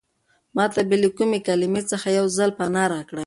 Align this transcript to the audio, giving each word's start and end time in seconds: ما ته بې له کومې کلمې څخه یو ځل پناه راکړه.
ما 0.55 0.65
ته 0.73 0.81
بې 0.89 0.97
له 1.03 1.09
کومې 1.17 1.39
کلمې 1.47 1.81
څخه 1.91 2.07
یو 2.19 2.25
ځل 2.37 2.49
پناه 2.59 2.89
راکړه. 2.93 3.19